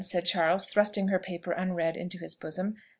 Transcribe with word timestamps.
said 0.03 0.25
Charles, 0.25 0.65
thrusting 0.65 1.09
her 1.09 1.19
paper 1.19 1.51
unread 1.51 1.95
into 1.95 2.17
his 2.17 2.33
bosom. 2.33 2.73